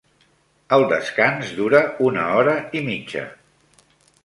El 0.77 0.85
descans 0.93 1.51
dura 1.59 1.83
una 2.07 2.25
hora 2.39 2.57
i 2.81 2.85
mitja. 2.91 3.25